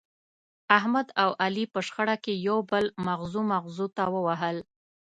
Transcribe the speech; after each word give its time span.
احمد 0.77 1.07
او 1.23 1.29
علي 1.43 1.65
په 1.73 1.79
شخړه 1.87 2.15
کې 2.23 2.33
یو 2.47 2.57
بل 2.71 2.85
مغزو 3.07 3.41
مغزو 3.51 3.85
ته 3.95 4.03
ووهل. 4.13 4.57